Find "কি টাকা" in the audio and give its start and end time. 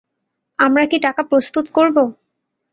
0.85-1.21